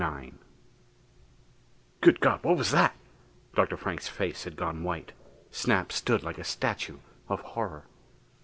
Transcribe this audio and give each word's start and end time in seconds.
IX 0.03 0.35
"Good 2.01 2.21
God, 2.21 2.43
what 2.43 2.57
was 2.57 2.71
that?" 2.71 2.95
Dr. 3.53 3.77
Frank's 3.77 4.07
face 4.07 4.45
had 4.45 4.55
gone 4.55 4.81
white. 4.81 5.11
Snap 5.51 5.91
stood 5.91 6.23
like 6.23 6.39
a 6.39 6.43
statue 6.43 6.97
of 7.29 7.41
horror. 7.41 7.83